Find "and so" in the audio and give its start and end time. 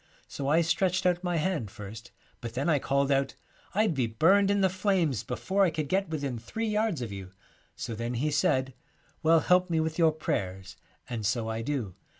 11.07-11.49